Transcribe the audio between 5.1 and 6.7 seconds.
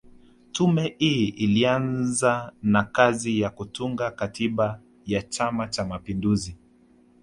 Chama Cha Mapinduzi